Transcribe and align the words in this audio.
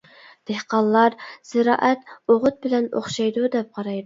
دېھقانلار 0.51 1.17
زىرائەت 1.51 2.09
ئوغۇت 2.09 2.59
بىلەن 2.65 2.89
ئوخشايدۇ 2.97 3.47
دەپ 3.59 3.73
قارايدۇ. 3.81 3.99